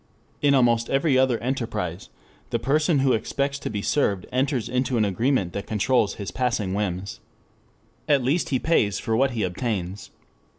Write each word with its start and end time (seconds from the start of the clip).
In 0.41 0.55
almost 0.55 0.89
every 0.89 1.15
other 1.15 1.37
enterprise 1.43 2.09
the 2.49 2.57
person 2.57 2.97
who 3.05 3.13
expects 3.13 3.59
to 3.59 3.69
be 3.69 3.83
served 3.83 4.25
enters 4.31 4.67
into 4.67 4.97
an 4.97 5.05
agreement 5.05 5.53
that 5.53 5.67
controls 5.67 6.15
his 6.15 6.31
passing 6.31 6.73
whims. 6.73 7.19
At 8.09 8.23
least 8.23 8.49
he 8.49 8.57
pays 8.57 8.97
for 8.97 9.15
what 9.15 9.29
he 9.37 9.43
obtains. 9.43 10.09